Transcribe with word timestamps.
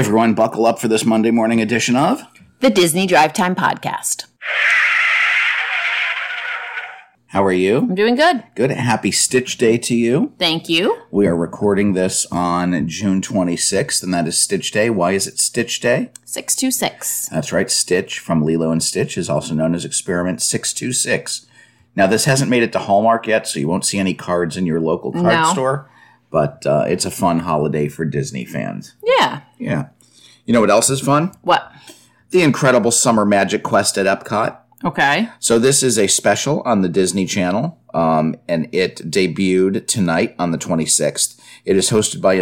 everyone, 0.00 0.32
buckle 0.32 0.64
up 0.64 0.78
for 0.78 0.88
this 0.88 1.04
Monday 1.04 1.30
morning 1.30 1.60
edition 1.60 1.94
of 1.94 2.22
the 2.60 2.70
Disney 2.70 3.06
Drive 3.06 3.34
Time 3.34 3.54
Podcast. 3.54 4.24
How 7.26 7.44
are 7.44 7.52
you? 7.52 7.76
I'm 7.80 7.94
doing 7.94 8.14
good. 8.14 8.42
Good. 8.54 8.70
Happy 8.70 9.10
Stitch 9.12 9.58
Day 9.58 9.76
to 9.76 9.94
you. 9.94 10.32
Thank 10.38 10.70
you. 10.70 10.96
We 11.10 11.26
are 11.26 11.36
recording 11.36 11.92
this 11.92 12.24
on 12.32 12.88
June 12.88 13.20
26th, 13.20 14.02
and 14.02 14.12
that 14.14 14.26
is 14.26 14.38
Stitch 14.38 14.70
Day. 14.72 14.88
Why 14.88 15.12
is 15.12 15.26
it 15.26 15.38
Stitch 15.38 15.80
Day? 15.80 16.10
626. 16.24 17.28
That's 17.28 17.52
right. 17.52 17.70
Stitch 17.70 18.18
from 18.18 18.42
Lilo 18.42 18.70
and 18.70 18.82
Stitch 18.82 19.18
is 19.18 19.28
also 19.28 19.52
known 19.54 19.74
as 19.74 19.84
Experiment 19.84 20.40
626. 20.40 21.44
Now, 21.94 22.06
this 22.06 22.24
hasn't 22.24 22.50
made 22.50 22.62
it 22.62 22.72
to 22.72 22.78
Hallmark 22.78 23.26
yet, 23.26 23.46
so 23.46 23.60
you 23.60 23.68
won't 23.68 23.84
see 23.84 23.98
any 23.98 24.14
cards 24.14 24.56
in 24.56 24.64
your 24.64 24.80
local 24.80 25.12
card 25.12 25.24
No. 25.26 25.52
store, 25.52 25.89
but 26.30 26.64
uh, 26.66 26.84
it's 26.86 27.04
a 27.04 27.10
fun 27.10 27.40
holiday 27.40 27.88
for 27.88 28.04
Disney 28.04 28.44
fans. 28.44 28.94
Yeah. 29.04 29.42
Yeah. 29.58 29.88
You 30.46 30.54
know 30.54 30.60
what 30.60 30.70
else 30.70 30.90
is 30.90 31.00
fun? 31.00 31.32
What? 31.42 31.70
The 32.30 32.42
incredible 32.42 32.90
Summer 32.90 33.26
Magic 33.26 33.62
Quest 33.62 33.98
at 33.98 34.06
Epcot. 34.06 34.56
Okay. 34.82 35.28
So 35.40 35.58
this 35.58 35.82
is 35.82 35.98
a 35.98 36.06
special 36.06 36.62
on 36.62 36.80
the 36.80 36.88
Disney 36.88 37.26
Channel, 37.26 37.78
um, 37.92 38.36
and 38.48 38.66
it 38.72 38.96
debuted 39.10 39.86
tonight 39.86 40.34
on 40.38 40.52
the 40.52 40.58
26th. 40.58 41.38
It 41.66 41.76
is 41.76 41.90
hosted 41.90 42.22
by 42.22 42.34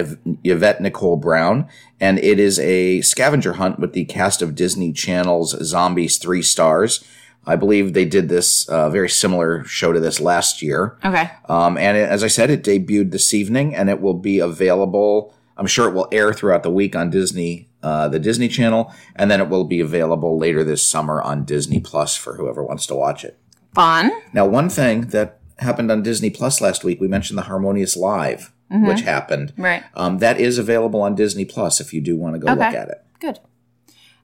Yvette 0.44 0.80
Nicole 0.80 1.16
Brown, 1.16 1.66
and 1.98 2.18
it 2.20 2.38
is 2.38 2.60
a 2.60 3.00
scavenger 3.00 3.54
hunt 3.54 3.80
with 3.80 3.92
the 3.92 4.04
cast 4.04 4.40
of 4.40 4.54
Disney 4.54 4.92
Channel's 4.92 5.50
Zombies 5.64 6.18
Three 6.18 6.42
Stars. 6.42 7.04
I 7.46 7.56
believe 7.56 7.92
they 7.94 8.04
did 8.04 8.28
this 8.28 8.68
uh, 8.68 8.90
very 8.90 9.08
similar 9.08 9.64
show 9.64 9.92
to 9.92 10.00
this 10.00 10.20
last 10.20 10.60
year. 10.60 10.98
Okay. 11.04 11.30
Um, 11.48 11.78
and 11.78 11.96
it, 11.96 12.08
as 12.08 12.22
I 12.22 12.26
said, 12.28 12.50
it 12.50 12.62
debuted 12.62 13.10
this 13.10 13.32
evening, 13.32 13.74
and 13.74 13.88
it 13.88 14.00
will 14.02 14.14
be 14.14 14.38
available. 14.38 15.34
I'm 15.56 15.66
sure 15.66 15.88
it 15.88 15.94
will 15.94 16.08
air 16.12 16.32
throughout 16.32 16.62
the 16.62 16.70
week 16.70 16.94
on 16.94 17.10
Disney, 17.10 17.68
uh, 17.82 18.08
the 18.08 18.18
Disney 18.18 18.48
Channel, 18.48 18.92
and 19.16 19.30
then 19.30 19.40
it 19.40 19.48
will 19.48 19.64
be 19.64 19.80
available 19.80 20.38
later 20.38 20.62
this 20.62 20.86
summer 20.86 21.22
on 21.22 21.44
Disney 21.44 21.80
Plus 21.80 22.16
for 22.16 22.36
whoever 22.36 22.62
wants 22.62 22.86
to 22.86 22.94
watch 22.94 23.24
it. 23.24 23.38
Fun. 23.74 24.10
Now, 24.32 24.46
one 24.46 24.68
thing 24.68 25.08
that 25.08 25.40
happened 25.58 25.90
on 25.90 26.02
Disney 26.02 26.30
Plus 26.30 26.60
last 26.60 26.84
week, 26.84 27.00
we 27.00 27.08
mentioned 27.08 27.38
the 27.38 27.42
Harmonious 27.42 27.96
Live, 27.96 28.52
which 28.70 29.00
happened. 29.00 29.52
Right. 29.56 29.82
Um, 29.94 30.18
that 30.18 30.38
is 30.38 30.58
available 30.58 31.00
on 31.00 31.14
Disney 31.14 31.44
Plus 31.46 31.80
if 31.80 31.94
you 31.94 32.00
do 32.02 32.16
want 32.16 32.34
to 32.34 32.38
go 32.38 32.52
Okay. 32.52 32.64
look 32.66 32.74
at 32.74 32.88
it. 32.88 33.02
Good. 33.20 33.40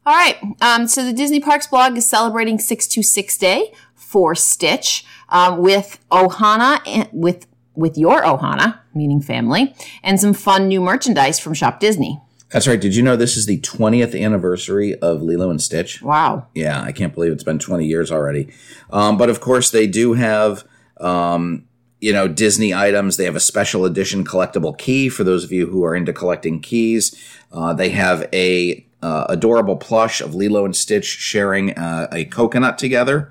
All 0.06 0.14
right. 0.14 0.36
Um, 0.60 0.86
so 0.86 1.04
the 1.04 1.12
Disney 1.12 1.40
Parks 1.40 1.66
blog 1.66 1.96
is 1.96 2.08
celebrating 2.08 2.58
626 2.58 3.38
Day 3.38 3.72
for 3.94 4.34
Stitch 4.34 5.04
um, 5.30 5.58
with 5.58 5.98
Ohana 6.10 6.80
and 6.86 7.08
with 7.12 7.46
with 7.74 7.98
your 7.98 8.22
Ohana, 8.22 8.78
meaning 8.94 9.20
family, 9.20 9.74
and 10.02 10.20
some 10.20 10.32
fun 10.32 10.68
new 10.68 10.80
merchandise 10.80 11.40
from 11.40 11.54
Shop 11.54 11.80
Disney. 11.80 12.20
That's 12.50 12.68
right. 12.68 12.80
Did 12.80 12.94
you 12.94 13.02
know 13.02 13.16
this 13.16 13.36
is 13.36 13.46
the 13.46 13.58
20th 13.60 14.20
anniversary 14.20 14.94
of 15.00 15.22
Lilo 15.22 15.50
and 15.50 15.60
Stitch? 15.60 16.00
Wow. 16.00 16.46
Yeah, 16.54 16.80
I 16.80 16.92
can't 16.92 17.12
believe 17.12 17.32
it's 17.32 17.42
been 17.42 17.58
20 17.58 17.84
years 17.84 18.12
already. 18.12 18.48
Um, 18.90 19.16
but 19.16 19.28
of 19.28 19.40
course, 19.40 19.72
they 19.72 19.88
do 19.88 20.12
have, 20.12 20.62
um, 21.00 21.64
you 22.00 22.12
know, 22.12 22.28
Disney 22.28 22.72
items. 22.72 23.16
They 23.16 23.24
have 23.24 23.34
a 23.34 23.40
special 23.40 23.84
edition 23.84 24.24
collectible 24.24 24.78
key 24.78 25.08
for 25.08 25.24
those 25.24 25.42
of 25.42 25.50
you 25.50 25.66
who 25.66 25.82
are 25.82 25.96
into 25.96 26.12
collecting 26.12 26.60
keys. 26.60 27.20
Uh, 27.50 27.72
they 27.74 27.88
have 27.88 28.28
a 28.32 28.86
uh, 29.04 29.26
adorable 29.28 29.76
plush 29.76 30.22
of 30.22 30.34
Lilo 30.34 30.64
and 30.64 30.74
Stitch 30.74 31.04
sharing 31.04 31.74
uh, 31.74 32.08
a 32.10 32.24
coconut 32.24 32.78
together. 32.78 33.30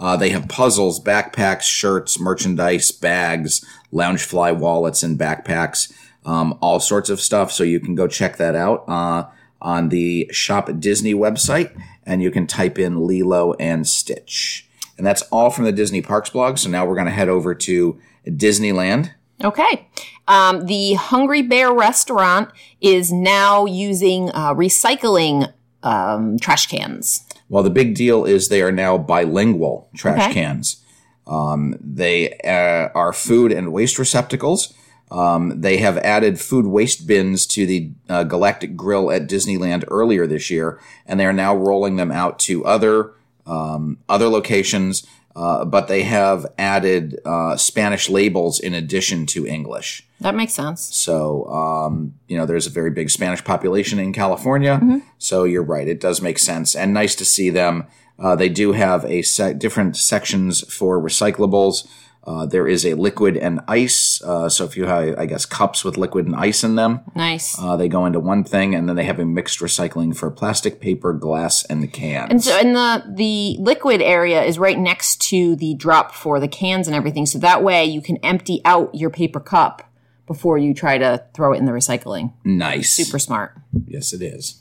Uh, 0.00 0.16
they 0.16 0.30
have 0.30 0.48
puzzles, 0.48 0.98
backpacks, 0.98 1.62
shirts, 1.62 2.18
merchandise, 2.18 2.90
bags, 2.90 3.64
Loungefly 3.92 4.58
wallets, 4.58 5.04
and 5.04 5.16
backpacks, 5.16 5.92
um, 6.24 6.58
all 6.60 6.80
sorts 6.80 7.08
of 7.08 7.20
stuff. 7.20 7.52
So 7.52 7.62
you 7.62 7.78
can 7.78 7.94
go 7.94 8.08
check 8.08 8.36
that 8.38 8.56
out 8.56 8.84
uh, 8.88 9.28
on 9.60 9.90
the 9.90 10.28
Shop 10.32 10.68
Disney 10.80 11.14
website, 11.14 11.70
and 12.04 12.20
you 12.20 12.32
can 12.32 12.48
type 12.48 12.76
in 12.76 13.06
Lilo 13.06 13.52
and 13.60 13.86
Stitch. 13.86 14.68
And 14.98 15.06
that's 15.06 15.22
all 15.30 15.50
from 15.50 15.66
the 15.66 15.72
Disney 15.72 16.02
Parks 16.02 16.30
blog. 16.30 16.58
So 16.58 16.68
now 16.68 16.84
we're 16.84 16.96
going 16.96 17.06
to 17.06 17.12
head 17.12 17.28
over 17.28 17.54
to 17.54 18.00
Disneyland. 18.26 19.12
Okay. 19.44 19.88
Um, 20.28 20.66
the 20.66 20.94
Hungry 20.94 21.42
Bear 21.42 21.72
restaurant 21.72 22.50
is 22.80 23.12
now 23.12 23.64
using 23.66 24.30
uh, 24.30 24.54
recycling 24.54 25.52
um, 25.82 26.38
trash 26.38 26.66
cans. 26.66 27.26
Well, 27.48 27.62
the 27.62 27.70
big 27.70 27.94
deal 27.94 28.24
is 28.24 28.48
they 28.48 28.62
are 28.62 28.72
now 28.72 28.96
bilingual 28.98 29.88
trash 29.94 30.20
Okay. 30.20 30.32
cans. 30.32 30.82
Um, 31.26 31.76
they 31.80 32.32
uh, 32.44 32.88
are 32.94 33.12
food 33.12 33.52
and 33.52 33.72
waste 33.72 33.98
receptacles. 33.98 34.72
Um, 35.10 35.60
they 35.60 35.76
have 35.76 35.98
added 35.98 36.40
food 36.40 36.66
waste 36.66 37.06
bins 37.06 37.46
to 37.48 37.66
the 37.66 37.90
uh, 38.08 38.24
Galactic 38.24 38.76
Grill 38.76 39.10
at 39.10 39.28
Disneyland 39.28 39.84
earlier 39.88 40.26
this 40.26 40.50
year, 40.50 40.80
and 41.06 41.20
they 41.20 41.26
are 41.26 41.32
now 41.34 41.54
rolling 41.54 41.96
them 41.96 42.10
out 42.10 42.38
to 42.40 42.64
other 42.64 43.12
um, 43.46 43.98
other 44.08 44.28
locations. 44.28 45.06
Uh, 45.34 45.64
but 45.64 45.88
they 45.88 46.02
have 46.02 46.46
added 46.58 47.18
uh, 47.24 47.56
Spanish 47.56 48.10
labels 48.10 48.60
in 48.60 48.74
addition 48.74 49.24
to 49.26 49.46
English. 49.46 50.06
That 50.20 50.34
makes 50.34 50.52
sense. 50.52 50.94
So, 50.94 51.46
um, 51.46 52.14
you 52.28 52.36
know, 52.36 52.44
there's 52.46 52.66
a 52.66 52.70
very 52.70 52.90
big 52.90 53.10
Spanish 53.10 53.42
population 53.42 53.98
in 53.98 54.12
California. 54.12 55.02
So 55.18 55.44
you're 55.44 55.62
right. 55.62 55.88
It 55.88 56.00
does 56.00 56.20
make 56.20 56.38
sense 56.38 56.76
and 56.76 56.92
nice 56.92 57.14
to 57.16 57.24
see 57.24 57.50
them. 57.50 57.86
Uh, 58.18 58.36
they 58.36 58.48
do 58.48 58.72
have 58.72 59.04
a 59.06 59.22
set 59.22 59.58
different 59.58 59.96
sections 59.96 60.60
for 60.72 61.00
recyclables. 61.00 61.88
Uh, 62.24 62.46
there 62.46 62.68
is 62.68 62.86
a 62.86 62.94
liquid 62.94 63.36
and 63.36 63.60
ice. 63.66 64.22
Uh, 64.22 64.48
so 64.48 64.64
if 64.64 64.76
you 64.76 64.84
have, 64.86 65.18
I 65.18 65.26
guess, 65.26 65.44
cups 65.44 65.84
with 65.84 65.96
liquid 65.96 66.24
and 66.26 66.36
ice 66.36 66.62
in 66.62 66.76
them, 66.76 67.00
Nice. 67.16 67.58
uh, 67.58 67.76
they 67.76 67.88
go 67.88 68.06
into 68.06 68.20
one 68.20 68.44
thing, 68.44 68.76
and 68.76 68.88
then 68.88 68.94
they 68.94 69.04
have 69.04 69.18
a 69.18 69.24
mixed 69.24 69.58
recycling 69.58 70.16
for 70.16 70.30
plastic, 70.30 70.80
paper, 70.80 71.12
glass, 71.12 71.64
and 71.64 71.82
the 71.82 71.88
cans. 71.88 72.30
And 72.30 72.42
so, 72.44 72.56
and 72.56 72.76
the 72.76 73.02
the 73.08 73.56
liquid 73.60 74.00
area 74.00 74.40
is 74.42 74.56
right 74.58 74.78
next 74.78 75.20
to 75.30 75.56
the 75.56 75.74
drop 75.74 76.14
for 76.14 76.38
the 76.38 76.46
cans 76.48 76.86
and 76.86 76.94
everything. 76.94 77.26
So 77.26 77.38
that 77.40 77.64
way 77.64 77.84
you 77.86 78.00
can 78.00 78.18
empty 78.18 78.60
out 78.64 78.94
your 78.94 79.10
paper 79.10 79.40
cup 79.40 79.82
before 80.28 80.56
you 80.58 80.74
try 80.74 80.98
to 80.98 81.24
throw 81.34 81.52
it 81.52 81.58
in 81.58 81.64
the 81.66 81.72
recycling. 81.72 82.32
nice. 82.44 82.90
Super 82.90 83.18
smart. 83.18 83.56
Yes, 83.88 84.12
it 84.12 84.22
is. 84.22 84.60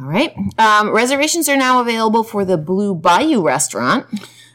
All 0.00 0.06
right. 0.06 0.34
Um, 0.58 0.90
reservations 0.90 1.46
are 1.48 1.56
now 1.56 1.80
available 1.80 2.22
for 2.24 2.44
the 2.44 2.56
Blue 2.56 2.94
Bayou 2.94 3.42
restaurant. 3.42 4.06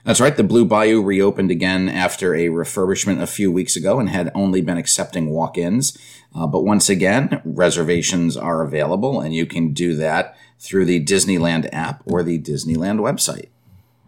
That's 0.04 0.20
right. 0.20 0.36
The 0.36 0.44
Blue 0.44 0.66
Bayou 0.66 1.02
reopened 1.02 1.52
again 1.52 1.88
after 1.88 2.34
a 2.34 2.48
refurbishment 2.48 3.22
a 3.22 3.28
few 3.28 3.52
weeks 3.52 3.76
ago 3.76 4.00
and 4.00 4.10
had 4.10 4.32
only 4.34 4.62
been 4.62 4.78
accepting 4.78 5.30
walk 5.30 5.58
ins. 5.58 5.98
Uh, 6.34 6.48
but 6.48 6.62
once 6.62 6.90
again, 6.90 7.42
reservations 7.46 8.36
are 8.36 8.64
available, 8.64 9.20
and 9.20 9.36
you 9.36 9.46
can 9.46 9.74
do 9.74 9.96
that 9.96 10.36
through 10.60 10.86
the 10.86 11.04
Disneyland 11.04 11.70
app 11.72 12.02
or 12.06 12.24
the 12.24 12.40
Disneyland 12.40 13.00
website. 13.00 13.50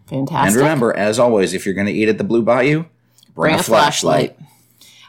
Fantastic. 0.06 0.48
And 0.48 0.56
remember, 0.56 0.96
as 0.96 1.18
always, 1.18 1.54
if 1.54 1.64
you're 1.64 1.74
going 1.74 1.86
to 1.86 1.92
eat 1.92 2.08
at 2.08 2.18
the 2.18 2.24
Blue 2.24 2.42
Bayou, 2.42 2.84
bring, 3.34 3.52
Bring 3.52 3.54
a 3.54 3.62
flashlight. 3.62 4.36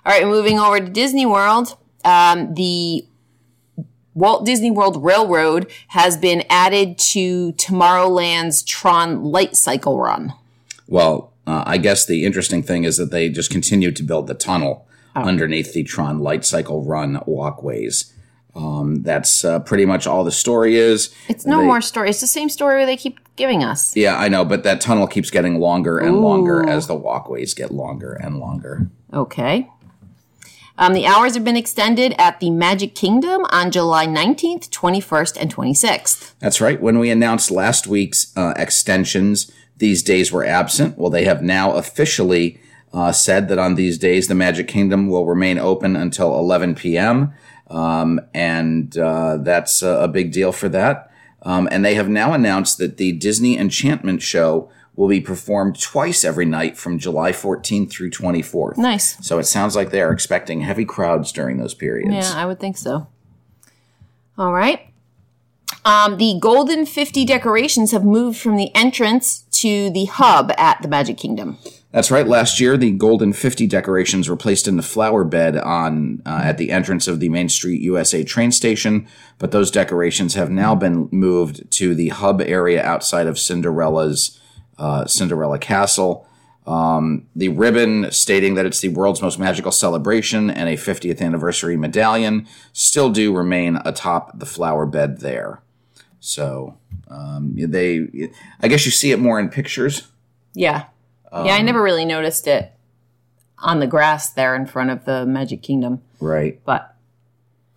All 0.06 0.12
right, 0.12 0.26
moving 0.26 0.60
over 0.60 0.80
to 0.80 0.90
Disney 0.90 1.26
World. 1.26 1.76
Um, 2.04 2.54
the 2.54 3.06
Walt 4.14 4.46
Disney 4.46 4.72
World 4.72 5.04
Railroad 5.04 5.72
has 5.90 6.16
been 6.16 6.44
added 6.50 6.98
to 7.00 7.54
Tomorrowland's 7.54 8.62
Tron 8.64 9.24
Light 9.24 9.56
Cycle 9.56 10.00
Run. 10.00 10.34
Well, 10.88 11.34
uh, 11.48 11.64
I 11.66 11.78
guess 11.78 12.06
the 12.06 12.26
interesting 12.26 12.64
thing 12.64 12.84
is 12.84 12.98
that 12.98 13.12
they 13.12 13.30
just 13.30 13.50
continue 13.52 13.92
to 13.92 14.04
build 14.04 14.28
the 14.28 14.34
tunnel 14.34 14.88
Oh. 15.18 15.22
underneath 15.22 15.72
the 15.74 15.84
Tron 15.84 16.20
Light 16.20 16.44
Cycle 16.44 16.84
Run 16.84 17.22
walkways. 17.26 18.12
Um, 18.54 19.02
that's 19.04 19.46
uh, 19.46 19.60
pretty 19.60 19.86
much 19.86 20.06
all 20.08 20.24
the 20.26 20.32
story 20.32 20.76
is. 20.76 21.10
It's 21.30 21.46
no 21.46 21.60
They- 21.60 21.66
more 21.66 21.80
story. 21.82 22.10
It's 22.10 22.20
the 22.22 22.28
same 22.28 22.50
story 22.50 22.84
they 22.86 22.98
keep 22.98 23.20
giving 23.38 23.64
us. 23.64 23.96
Yeah, 23.96 24.18
I 24.18 24.28
know, 24.28 24.44
but 24.44 24.64
that 24.64 24.82
tunnel 24.82 25.08
keeps 25.08 25.30
getting 25.30 25.60
longer 25.60 25.98
and 26.00 26.22
longer 26.22 26.68
as 26.68 26.88
the 26.88 26.96
walkways 26.96 27.54
get 27.54 27.72
longer 27.74 28.14
and 28.14 28.40
longer. 28.40 28.88
Okay. 29.14 29.70
Um, 30.78 30.92
the 30.94 31.06
hours 31.06 31.36
have 31.36 31.46
been 31.46 31.56
extended 31.56 32.14
at 32.18 32.42
the 32.42 32.50
Magic 32.50 32.94
Kingdom 32.96 33.46
on 33.52 33.72
July 33.72 34.06
19th, 34.08 34.70
21st, 34.70 35.38
and 35.40 35.50
26th. 35.54 36.34
That's 36.40 36.60
right. 36.60 36.82
When 36.82 37.00
we 37.00 37.10
announced 37.10 37.50
last 37.52 37.88
week's 37.88 38.36
uh, 38.36 38.54
extensions, 38.58 39.50
these 39.78 40.04
days 40.04 40.32
were 40.32 40.46
absent. 40.46 40.98
Well, 40.98 41.10
they 41.10 41.26
have 41.26 41.42
now 41.42 41.74
officially 41.74 42.60
uh, 42.94 43.12
said 43.12 43.50
that 43.50 43.60
on 43.60 43.76
these 43.76 43.98
days, 43.98 44.28
the 44.28 44.36
Magic 44.36 44.68
Kingdom 44.68 45.08
will 45.08 45.26
remain 45.26 45.58
open 45.58 45.96
until 45.96 46.38
11 46.40 46.76
p.m. 46.76 47.34
Um, 47.70 48.22
and 48.34 48.98
uh, 48.98 49.38
that's 49.38 49.82
a, 49.82 50.04
a 50.04 50.08
big 50.08 50.32
deal 50.32 50.52
for 50.52 50.70
that. 50.70 51.12
Um, 51.42 51.68
and 51.72 51.84
they 51.84 51.96
have 51.96 52.10
now 52.10 52.34
announced 52.34 52.78
that 52.80 52.98
the 52.98 53.12
Disney 53.12 53.58
Enchantment 53.58 54.22
Show 54.22 54.70
will 54.96 55.10
be 55.10 55.20
performed 55.20 55.80
twice 55.80 56.24
every 56.24 56.46
night 56.46 56.78
from 56.78 56.98
July 56.98 57.32
14th 57.32 57.92
through 57.92 58.12
24th. 58.12 58.78
Nice. 58.78 59.18
So 59.26 59.40
it 59.40 59.44
sounds 59.44 59.76
like 59.76 59.92
they 59.92 60.02
are 60.02 60.12
expecting 60.12 60.62
heavy 60.62 60.86
crowds 60.86 61.32
during 61.32 61.58
those 61.58 61.74
periods. 61.74 62.14
Yeah, 62.14 62.34
I 62.34 62.46
would 62.46 62.60
think 62.60 62.78
so. 62.78 63.08
All 64.38 64.54
right. 64.54 64.88
Um, 65.84 66.18
the 66.18 66.38
Golden 66.40 66.86
50 66.86 67.26
decorations 67.26 67.92
have 67.92 68.04
moved 68.04 68.40
from 68.40 68.56
the 68.56 68.74
entrance 68.74 69.45
to 69.56 69.90
the 69.90 70.06
hub 70.06 70.52
at 70.58 70.82
the 70.82 70.88
Magic 70.88 71.18
Kingdom. 71.18 71.58
That's 71.92 72.12
right. 72.12 72.28
Last 72.28 72.60
year, 72.60 72.76
the 72.76 72.92
Golden 72.92 73.32
50 73.32 73.68
decorations 73.68 74.28
were 74.28 74.36
placed 74.36 74.68
in 74.68 74.76
the 74.76 74.84
flower 74.84 75.24
bed 75.24 75.56
on 75.56 76.22
uh, 76.26 76.42
at 76.44 76.58
the 76.58 76.72
entrance 76.72 77.08
of 77.08 77.22
the 77.22 77.30
Main 77.30 77.48
Street 77.48 77.82
USA 77.82 78.22
train 78.24 78.52
station, 78.52 79.08
but 79.40 79.52
those 79.52 79.72
decorations 79.72 80.34
have 80.34 80.52
now 80.52 80.76
been 80.76 81.08
moved 81.12 81.72
to 81.72 81.96
the 81.96 82.10
hub 82.10 82.42
area 82.42 82.84
outside 82.84 83.28
of 83.28 83.40
Cinderella's 83.40 84.38
uh, 84.78 85.06
Cinderella 85.06 85.58
Castle. 85.58 86.28
Um, 86.68 87.28
the 87.34 87.50
ribbon 87.50 88.12
stating 88.12 88.56
that 88.56 88.66
it's 88.66 88.82
the 88.82 88.90
world's 88.90 89.22
most 89.22 89.40
magical 89.40 89.72
celebration 89.72 90.50
and 90.50 90.68
a 90.68 90.74
50th 90.74 91.22
anniversary 91.22 91.78
medallion 91.78 92.48
still 92.74 93.10
do 93.10 93.34
remain 93.34 93.80
atop 93.86 94.38
the 94.38 94.46
flower 94.46 94.86
bed 94.86 95.20
there. 95.22 95.62
So 96.26 96.78
um, 97.08 97.54
they, 97.56 98.32
I 98.62 98.68
guess 98.68 98.86
you 98.86 98.92
see 98.92 99.12
it 99.12 99.20
more 99.20 99.40
in 99.40 99.50
pictures. 99.50 100.08
Yeah. 100.54 100.86
yeah, 101.32 101.54
I 101.56 101.62
never 101.62 101.82
really 101.84 102.06
noticed 102.06 102.48
it 102.48 102.72
on 103.60 103.80
the 103.80 103.88
grass 103.88 104.32
there 104.32 104.56
in 104.56 104.66
front 104.66 104.90
of 104.90 105.06
the 105.06 105.26
Magic 105.26 105.62
Kingdom, 105.62 106.02
Right. 106.20 106.60
but 106.66 106.96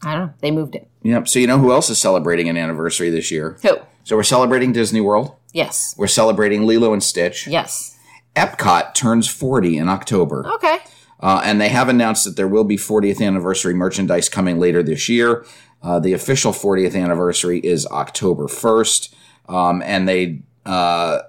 I 0.03 0.15
don't 0.15 0.27
know. 0.29 0.33
They 0.41 0.51
moved 0.51 0.75
it. 0.77 0.89
Yep. 1.03 1.29
So 1.29 1.39
you 1.39 1.47
know 1.47 1.59
who 1.59 1.73
else 1.73 1.91
is 1.91 1.99
celebrating 1.99 2.49
an 2.49 2.57
anniversary 2.57 3.11
this 3.11 3.31
year? 3.31 3.59
Who? 3.63 3.79
So 4.05 4.17
we're 4.17 4.23
celebrating 4.23 4.73
Disney 4.73 5.01
World. 5.01 5.35
Yes. 5.53 5.95
We're 5.99 6.07
celebrating 6.07 6.67
Lilo 6.67 6.93
and 6.93 7.03
Stitch. 7.03 7.47
Yes. 7.47 7.99
Epcot 8.37 8.95
turns 8.95 9.29
40 9.29 9.77
in 9.77 9.89
October. 9.89 10.47
Okay. 10.55 10.79
Uh, 11.21 11.41
and 11.45 11.61
they 11.61 11.69
have 11.69 11.89
announced 11.89 12.25
that 12.25 12.37
there 12.37 12.47
will 12.49 12.65
be 12.65 12.77
40th 12.77 13.21
anniversary 13.21 13.75
merchandise 13.75 14.29
coming 14.29 14.59
later 14.61 14.83
this 14.83 15.09
year. 15.09 15.45
Uh, 15.83 15.99
the 15.99 16.13
official 16.13 16.53
40th 16.53 17.01
anniversary 17.01 17.61
is 17.61 17.87
October 17.87 18.45
1st. 18.45 19.15
Um, 19.49 19.83
and 19.83 20.09
they, 20.09 20.43
uh, 20.67 21.21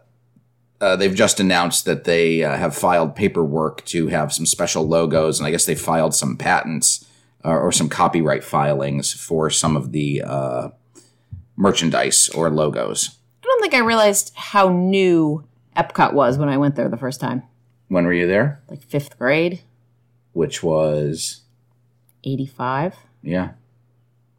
uh, 0.81 0.95
they've 0.95 1.15
just 1.15 1.39
announced 1.39 1.85
that 1.85 2.03
they 2.03 2.43
uh, 2.43 2.57
have 2.57 2.75
filed 2.75 3.15
paperwork 3.15 3.85
to 3.85 4.07
have 4.07 4.33
some 4.33 4.45
special 4.45 4.87
logos, 4.87 5.39
and 5.39 5.47
I 5.47 5.51
guess 5.51 5.65
they 5.65 5.75
filed 5.75 6.15
some 6.15 6.37
patents 6.37 7.05
uh, 7.45 7.49
or 7.49 7.71
some 7.71 7.89
copyright 7.89 8.43
filings 8.43 9.13
for 9.13 9.49
some 9.49 9.75
of 9.75 9.91
the 9.91 10.21
uh, 10.25 10.69
merchandise 11.55 12.29
or 12.29 12.49
logos. 12.49 13.17
I 13.43 13.45
don't 13.45 13.61
think 13.61 13.73
I 13.73 13.79
realized 13.79 14.33
how 14.35 14.69
new 14.69 15.45
Epcot 15.75 16.13
was 16.13 16.37
when 16.37 16.49
I 16.49 16.57
went 16.57 16.75
there 16.75 16.89
the 16.89 16.97
first 16.97 17.19
time. 17.19 17.43
When 17.87 18.05
were 18.05 18.13
you 18.13 18.27
there? 18.27 18.61
Like 18.69 18.83
fifth 18.83 19.17
grade, 19.17 19.61
Which 20.33 20.61
was 20.61 21.41
85. 22.23 22.95
Yeah. 23.23 23.51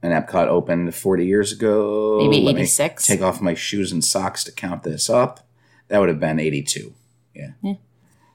And 0.02 0.12
Epcot 0.12 0.46
opened 0.46 0.94
40 0.94 1.26
years 1.26 1.52
ago. 1.52 2.18
Maybe 2.18 2.42
Let 2.42 2.54
me 2.54 2.62
86. 2.62 3.06
Take 3.06 3.20
off 3.20 3.40
my 3.40 3.54
shoes 3.54 3.92
and 3.92 4.04
socks 4.04 4.44
to 4.44 4.52
count 4.52 4.82
this 4.82 5.10
up. 5.10 5.46
That 5.88 5.98
would 5.98 6.08
have 6.08 6.20
been 6.20 6.38
82. 6.38 6.94
Yeah. 7.34 7.50
Yeah. 7.62 7.74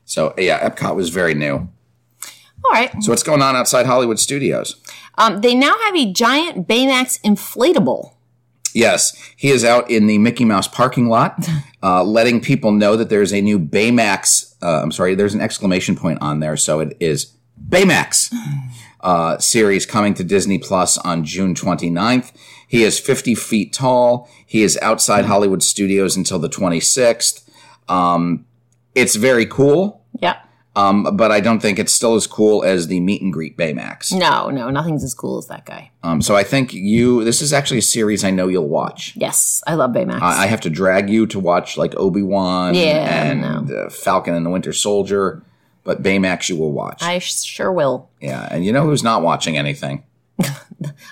So, 0.06 0.34
yeah, 0.38 0.68
Epcot 0.70 0.96
was 0.96 1.10
very 1.10 1.34
new. 1.34 1.56
All 2.66 2.72
right. 2.72 2.92
So, 3.02 3.12
what's 3.12 3.24
going 3.24 3.42
on 3.42 3.56
outside 3.56 3.86
Hollywood 3.86 4.20
Studios? 4.20 4.76
Um, 5.18 5.42
they 5.42 5.56
now 5.56 5.76
have 5.86 5.96
a 5.96 6.12
giant 6.12 6.68
Baymax 6.68 7.20
inflatable. 7.22 8.12
Yes, 8.74 9.16
he 9.38 9.50
is 9.50 9.64
out 9.64 9.90
in 9.90 10.06
the 10.06 10.18
Mickey 10.18 10.44
Mouse 10.44 10.68
parking 10.68 11.08
lot, 11.08 11.48
uh, 11.84 12.04
letting 12.04 12.42
people 12.42 12.72
know 12.74 12.98
that 12.98 13.10
there's 13.10 13.34
a 13.34 13.42
new 13.42 13.58
Baymax. 13.58 14.54
Uh, 14.62 14.82
I'm 14.84 14.92
sorry, 14.92 15.16
there's 15.16 15.34
an 15.34 15.42
exclamation 15.42 15.96
point 15.96 16.20
on 16.22 16.42
there, 16.42 16.58
so 16.58 16.82
it 16.82 16.98
is 17.00 17.34
Baymax 17.70 18.34
uh, 19.02 19.38
series 19.38 19.86
coming 19.86 20.14
to 20.16 20.24
Disney 20.24 20.58
Plus 20.58 20.98
on 21.00 21.24
June 21.24 21.54
29th. 21.56 22.32
He 22.68 22.84
is 22.84 23.00
50 23.00 23.36
feet 23.36 23.74
tall. 23.74 24.28
He 24.46 24.64
is 24.64 24.78
outside 24.82 25.26
Hollywood 25.26 25.62
Studios 25.64 26.18
until 26.18 26.40
the 26.40 26.50
26th. 26.50 27.48
Um, 27.88 28.46
it's 28.96 29.16
very 29.16 29.46
cool, 29.46 30.02
Yeah. 30.20 30.38
um, 30.76 31.16
but 31.16 31.32
I 31.32 31.40
don't 31.40 31.60
think 31.62 31.78
it's 31.78 31.92
still 31.94 32.16
as 32.16 32.26
cool 32.26 32.64
as 32.64 32.88
the 32.88 33.00
meet 33.00 33.22
and 33.22 33.32
greet 33.32 33.56
Baymax. 33.58 34.12
No, 34.18 34.50
no, 34.50 34.70
nothing's 34.72 35.04
as 35.04 35.14
cool 35.14 35.38
as 35.38 35.46
that 35.48 35.66
guy. 35.66 35.92
Um, 36.02 36.22
so 36.22 36.36
I 36.36 36.44
think 36.44 36.74
you. 36.74 37.24
This 37.24 37.42
is 37.42 37.54
actually 37.54 37.80
a 37.80 37.84
series 37.84 38.24
I 38.24 38.32
know 38.32 38.48
you'll 38.48 38.68
watch. 38.70 39.14
Yes, 39.16 39.62
I 39.68 39.76
love 39.76 39.92
Baymax. 39.92 40.22
I 40.22 40.44
I 40.44 40.46
have 40.48 40.62
to 40.62 40.70
drag 40.70 41.10
you 41.10 41.28
to 41.28 41.40
watch 41.40 41.78
like 41.78 41.94
Obi 41.96 42.24
Wan 42.24 42.74
Yeah, 42.74 43.24
and 43.26 43.72
uh, 43.72 43.90
Falcon 43.90 44.34
and 44.34 44.46
the 44.46 44.50
Winter 44.50 44.74
Soldier, 44.74 45.44
but 45.86 46.04
Baymax 46.04 46.50
you 46.50 46.58
will 46.58 46.74
watch. 46.74 47.02
I 47.02 47.20
sure 47.20 47.72
will. 47.72 48.10
yeah, 48.20 48.50
and 48.52 48.66
you 48.66 48.74
know 48.74 48.86
who's 48.86 49.04
not 49.04 49.22
watching 49.22 49.58
anything? 49.58 50.04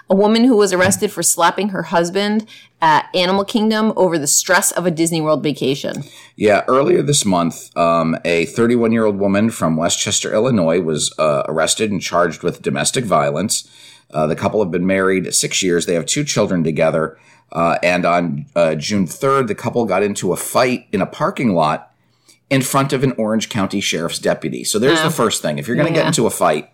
A 0.10 0.16
woman 0.16 0.44
who 0.44 0.58
was 0.58 0.74
arrested 0.74 1.10
for 1.12 1.24
slapping 1.24 1.70
her 1.70 1.84
husband 1.84 2.46
at 2.81 3.08
Animal 3.16 3.46
Kingdom 3.46 3.94
over 3.96 4.18
the 4.18 4.28
stress 4.28 4.72
of 4.72 4.86
a 4.86 4.92
Disney 4.92 5.22
World 5.22 5.42
vacation. 5.42 6.04
Yeah, 6.36 6.64
earlier 6.68 7.02
this 7.02 7.24
month, 7.24 7.75
um, 7.78 8.18
a 8.25 8.46
31 8.48 8.92
year 8.92 9.06
old 9.06 9.18
woman 9.18 9.50
from 9.50 9.78
Westchester, 9.78 10.34
Illinois, 10.34 10.81
was 10.81 11.18
uh, 11.18 11.44
arrested 11.48 11.92
and 11.92 12.02
charged 12.02 12.44
with 12.44 12.62
domestic 12.62 13.06
violence. 13.06 13.69
Uh, 14.12 14.28
the 14.28 14.36
couple 14.36 14.62
have 14.62 14.72
been 14.72 14.86
married 14.86 15.34
six 15.34 15.64
years. 15.64 15.86
They 15.86 15.94
have 15.94 16.06
two 16.06 16.26
children 16.26 16.64
together. 16.64 17.18
Uh, 17.52 17.78
and 17.81 18.04
on 18.06 18.46
uh, 18.56 18.76
June 18.76 19.06
3rd, 19.06 19.48
the 19.48 19.56
couple 19.56 19.86
got 19.86 20.04
into 20.04 20.34
a 20.34 20.38
fight 20.38 20.88
in 20.92 21.02
a 21.02 21.06
parking 21.06 21.54
lot 21.54 21.93
in 22.50 22.62
front 22.62 22.94
of 22.94 23.04
an 23.04 23.13
Orange 23.13 23.50
County 23.50 23.80
Sheriff's 23.80 24.19
deputy. 24.19 24.63
So 24.63 24.80
there's 24.80 25.01
the 25.01 25.10
first 25.10 25.42
thing. 25.42 25.57
If 25.57 25.68
you're 25.68 25.78
going 25.78 25.88
to 25.88 25.94
get 25.94 26.07
into 26.07 26.28
a 26.28 26.31
fight, 26.31 26.69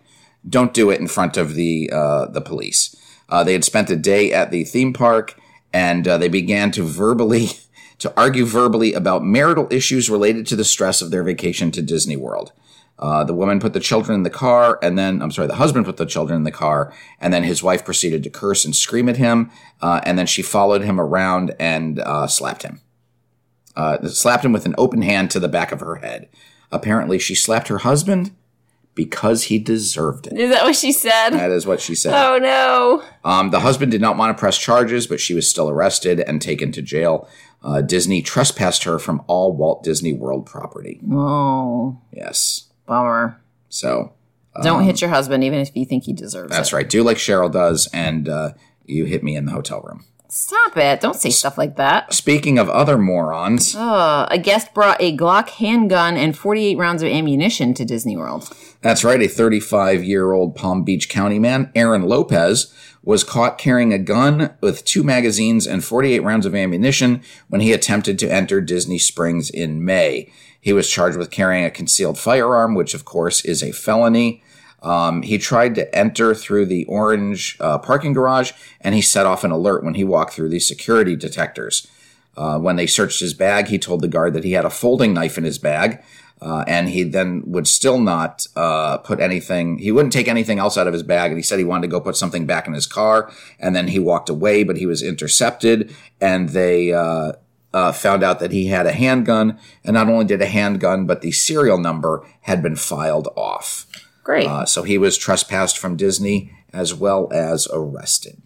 don't 0.48 0.74
do 0.74 0.90
it 0.90 1.00
in 1.00 1.08
front 1.08 1.36
of 1.36 1.54
the 1.54 1.90
uh, 1.92 2.26
the 2.26 2.40
police. 2.40 2.96
Uh, 3.28 3.44
they 3.44 3.52
had 3.52 3.64
spent 3.64 3.90
a 3.90 3.96
day 3.96 4.32
at 4.32 4.50
the 4.50 4.64
theme 4.64 4.92
park, 4.92 5.38
and 5.72 6.06
uh, 6.06 6.18
they 6.18 6.28
began 6.28 6.70
to 6.72 6.82
verbally 6.82 7.48
to 7.98 8.12
argue 8.16 8.44
verbally 8.44 8.94
about 8.94 9.22
marital 9.24 9.68
issues 9.70 10.10
related 10.10 10.46
to 10.46 10.56
the 10.56 10.64
stress 10.64 11.02
of 11.02 11.10
their 11.10 11.22
vacation 11.22 11.70
to 11.70 11.82
Disney 11.82 12.16
World. 12.16 12.52
Uh, 12.98 13.24
the 13.24 13.34
woman 13.34 13.60
put 13.60 13.72
the 13.72 13.80
children 13.80 14.14
in 14.14 14.22
the 14.24 14.30
car, 14.30 14.78
and 14.82 14.98
then 14.98 15.22
I'm 15.22 15.30
sorry, 15.30 15.48
the 15.48 15.54
husband 15.54 15.86
put 15.86 15.96
the 15.96 16.04
children 16.04 16.36
in 16.36 16.44
the 16.44 16.50
car, 16.50 16.92
and 17.18 17.32
then 17.32 17.44
his 17.44 17.62
wife 17.62 17.82
proceeded 17.84 18.22
to 18.24 18.30
curse 18.30 18.64
and 18.64 18.76
scream 18.76 19.08
at 19.08 19.16
him, 19.16 19.50
uh, 19.80 20.02
and 20.04 20.18
then 20.18 20.26
she 20.26 20.42
followed 20.42 20.82
him 20.82 21.00
around 21.00 21.54
and 21.58 21.98
uh, 22.00 22.26
slapped 22.26 22.62
him. 22.62 22.82
Uh, 23.76 24.06
slapped 24.08 24.44
him 24.44 24.52
with 24.52 24.66
an 24.66 24.74
open 24.78 25.02
hand 25.02 25.30
to 25.30 25.40
the 25.40 25.48
back 25.48 25.72
of 25.72 25.80
her 25.80 25.96
head. 25.96 26.28
Apparently, 26.72 27.18
she 27.18 27.34
slapped 27.34 27.68
her 27.68 27.78
husband 27.78 28.32
because 28.94 29.44
he 29.44 29.58
deserved 29.58 30.26
it. 30.26 30.38
Is 30.38 30.50
that 30.50 30.64
what 30.64 30.76
she 30.76 30.92
said? 30.92 31.30
That 31.30 31.50
is 31.50 31.66
what 31.66 31.80
she 31.80 31.94
said. 31.94 32.12
Oh 32.12 32.38
no. 32.38 33.02
Um, 33.24 33.50
the 33.50 33.60
husband 33.60 33.92
did 33.92 34.00
not 34.00 34.16
want 34.16 34.36
to 34.36 34.40
press 34.40 34.58
charges, 34.58 35.06
but 35.06 35.20
she 35.20 35.34
was 35.34 35.48
still 35.48 35.70
arrested 35.70 36.20
and 36.20 36.42
taken 36.42 36.72
to 36.72 36.82
jail. 36.82 37.28
Uh, 37.62 37.80
Disney 37.82 38.22
trespassed 38.22 38.84
her 38.84 38.98
from 38.98 39.22
all 39.26 39.52
Walt 39.52 39.82
Disney 39.84 40.12
World 40.12 40.46
property. 40.46 41.00
Oh, 41.10 42.00
Yes. 42.12 42.68
bummer. 42.86 43.40
So 43.68 44.12
Don't 44.62 44.84
hit 44.84 45.00
your 45.00 45.10
husband 45.10 45.44
even 45.44 45.60
if 45.60 45.70
you 45.76 45.84
think 45.84 46.04
he 46.04 46.12
deserves 46.12 46.48
that's 46.50 46.56
it. 46.56 46.60
That's 46.60 46.72
right. 46.72 46.88
Do 46.88 47.02
like 47.04 47.18
Cheryl 47.18 47.50
does, 47.52 47.88
and 47.92 48.28
uh, 48.28 48.52
you 48.84 49.04
hit 49.04 49.22
me 49.22 49.36
in 49.36 49.44
the 49.46 49.52
hotel 49.52 49.80
room. 49.82 50.04
Stop 50.32 50.76
it. 50.76 51.00
Don't 51.00 51.16
say 51.16 51.30
stuff 51.30 51.58
like 51.58 51.76
that. 51.76 52.14
Speaking 52.14 52.56
of 52.58 52.68
other 52.70 52.96
morons, 52.96 53.74
Uh, 53.74 54.26
a 54.30 54.38
guest 54.38 54.72
brought 54.72 55.00
a 55.02 55.16
Glock 55.16 55.48
handgun 55.50 56.16
and 56.16 56.36
48 56.38 56.78
rounds 56.78 57.02
of 57.02 57.08
ammunition 57.08 57.74
to 57.74 57.84
Disney 57.84 58.16
World. 58.16 58.48
that's 58.80 59.02
right. 59.04 59.20
A 59.20 59.26
35 59.28 60.04
year 60.04 60.32
old 60.32 60.54
Palm 60.54 60.84
Beach 60.84 61.08
County 61.08 61.38
man, 61.38 61.70
Aaron 61.74 62.02
Lopez, 62.02 62.72
was 63.02 63.24
caught 63.24 63.58
carrying 63.58 63.92
a 63.92 63.98
gun 63.98 64.50
with 64.60 64.84
two 64.84 65.02
magazines 65.02 65.66
and 65.66 65.82
48 65.84 66.20
rounds 66.22 66.46
of 66.46 66.54
ammunition 66.54 67.22
when 67.48 67.60
he 67.60 67.72
attempted 67.72 68.18
to 68.20 68.32
enter 68.32 68.60
Disney 68.60 68.98
Springs 68.98 69.50
in 69.50 69.84
May. 69.84 70.30
He 70.60 70.72
was 70.72 70.88
charged 70.88 71.16
with 71.16 71.30
carrying 71.30 71.64
a 71.64 71.70
concealed 71.70 72.18
firearm, 72.18 72.74
which 72.74 72.94
of 72.94 73.04
course 73.04 73.44
is 73.44 73.62
a 73.62 73.72
felony. 73.72 74.42
Um, 74.82 75.22
he 75.22 75.38
tried 75.38 75.74
to 75.74 75.94
enter 75.94 76.34
through 76.34 76.66
the 76.66 76.84
orange 76.86 77.56
uh, 77.60 77.78
parking 77.78 78.12
garage 78.12 78.52
and 78.80 78.94
he 78.94 79.02
set 79.02 79.26
off 79.26 79.44
an 79.44 79.50
alert 79.50 79.84
when 79.84 79.94
he 79.94 80.04
walked 80.04 80.32
through 80.32 80.48
the 80.48 80.60
security 80.60 81.16
detectors. 81.16 81.86
Uh, 82.36 82.58
when 82.58 82.76
they 82.76 82.86
searched 82.86 83.20
his 83.20 83.34
bag, 83.34 83.68
he 83.68 83.78
told 83.78 84.00
the 84.00 84.08
guard 84.08 84.32
that 84.34 84.44
he 84.44 84.52
had 84.52 84.64
a 84.64 84.70
folding 84.70 85.12
knife 85.12 85.36
in 85.36 85.44
his 85.44 85.58
bag, 85.58 86.02
uh, 86.40 86.64
and 86.66 86.88
he 86.88 87.02
then 87.02 87.42
would 87.44 87.66
still 87.66 87.98
not 87.98 88.46
uh, 88.56 88.96
put 88.98 89.20
anything. 89.20 89.78
He 89.78 89.92
wouldn't 89.92 90.12
take 90.12 90.28
anything 90.28 90.58
else 90.58 90.78
out 90.78 90.86
of 90.86 90.92
his 90.92 91.02
bag, 91.02 91.30
and 91.30 91.38
he 91.38 91.42
said 91.42 91.58
he 91.58 91.64
wanted 91.64 91.82
to 91.82 91.90
go 91.90 92.00
put 92.00 92.16
something 92.16 92.46
back 92.46 92.66
in 92.66 92.72
his 92.72 92.86
car. 92.86 93.30
And 93.58 93.76
then 93.76 93.88
he 93.88 93.98
walked 93.98 94.30
away, 94.30 94.64
but 94.64 94.78
he 94.78 94.86
was 94.86 95.02
intercepted, 95.02 95.94
and 96.20 96.50
they 96.50 96.92
uh, 96.94 97.32
uh, 97.74 97.92
found 97.92 98.22
out 98.22 98.38
that 98.38 98.52
he 98.52 98.68
had 98.68 98.86
a 98.86 98.92
handgun. 98.92 99.58
And 99.84 99.94
not 99.94 100.08
only 100.08 100.24
did 100.24 100.40
a 100.40 100.46
handgun, 100.46 101.04
but 101.04 101.20
the 101.20 101.32
serial 101.32 101.78
number 101.78 102.24
had 102.42 102.62
been 102.62 102.76
filed 102.76 103.28
off. 103.36 103.86
Great. 104.30 104.46
Uh, 104.46 104.64
so 104.64 104.84
he 104.84 104.96
was 104.96 105.18
trespassed 105.18 105.76
from 105.76 105.96
Disney 105.96 106.52
as 106.72 106.94
well 106.94 107.28
as 107.32 107.66
arrested. 107.72 108.40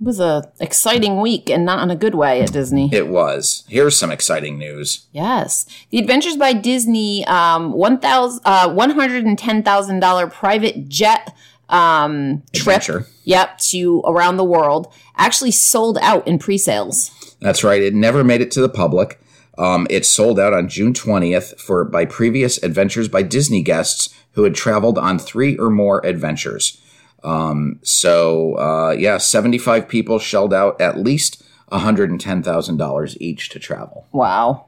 it 0.00 0.02
was 0.02 0.20
a 0.20 0.50
exciting 0.58 1.20
week 1.20 1.50
and 1.50 1.66
not 1.66 1.82
in 1.82 1.90
a 1.90 1.94
good 1.96 2.14
way 2.14 2.40
at 2.40 2.50
Disney. 2.50 2.88
It 2.90 3.08
was. 3.08 3.64
Here's 3.68 3.98
some 3.98 4.10
exciting 4.10 4.58
news. 4.58 5.06
Yes. 5.12 5.66
The 5.90 5.98
Adventures 5.98 6.38
by 6.38 6.54
Disney 6.54 7.26
um, 7.26 7.72
1,000 7.72 8.40
uh, 8.46 8.70
$110,000 8.70 10.32
private 10.32 10.88
jet 10.88 11.36
um, 11.68 12.42
trip. 12.54 12.78
Adventure. 12.78 13.06
Yep, 13.24 13.58
to 13.58 14.00
around 14.06 14.38
the 14.38 14.44
world 14.44 14.90
actually 15.18 15.50
sold 15.50 15.98
out 16.00 16.26
in 16.26 16.38
pre-sales. 16.38 17.10
That's 17.42 17.62
right. 17.62 17.82
It 17.82 17.92
never 17.92 18.24
made 18.24 18.40
it 18.40 18.50
to 18.52 18.62
the 18.62 18.70
public. 18.70 19.20
Um, 19.58 19.86
it 19.90 20.06
sold 20.06 20.38
out 20.38 20.54
on 20.54 20.68
June 20.68 20.92
20th 20.92 21.58
for 21.60 21.84
by 21.84 22.04
previous 22.04 22.62
Adventures 22.62 23.08
by 23.08 23.22
Disney 23.22 23.60
guests 23.62 24.14
who 24.32 24.44
had 24.44 24.54
traveled 24.54 24.96
on 24.98 25.18
three 25.18 25.56
or 25.58 25.68
more 25.68 26.00
adventures. 26.06 26.80
Um, 27.24 27.80
so 27.82 28.54
uh, 28.56 28.92
yeah, 28.96 29.18
75 29.18 29.88
people 29.88 30.20
shelled 30.20 30.54
out 30.54 30.80
at 30.80 30.96
least 30.96 31.42
$110,000 31.72 33.16
each 33.20 33.48
to 33.50 33.58
travel, 33.58 34.06
Wow. 34.12 34.66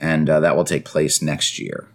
and 0.00 0.28
uh, 0.28 0.40
that 0.40 0.56
will 0.56 0.64
take 0.64 0.84
place 0.84 1.22
next 1.22 1.58
year. 1.58 1.88